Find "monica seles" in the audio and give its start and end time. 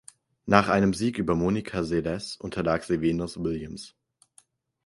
1.35-2.35